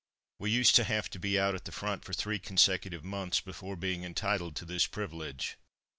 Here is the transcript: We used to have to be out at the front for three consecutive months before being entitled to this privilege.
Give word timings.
We 0.39 0.49
used 0.49 0.73
to 0.77 0.83
have 0.83 1.11
to 1.11 1.19
be 1.19 1.39
out 1.39 1.53
at 1.53 1.65
the 1.65 1.71
front 1.71 2.03
for 2.03 2.11
three 2.11 2.39
consecutive 2.39 3.03
months 3.05 3.39
before 3.39 3.75
being 3.75 4.03
entitled 4.03 4.55
to 4.55 4.65
this 4.65 4.87
privilege. 4.87 5.57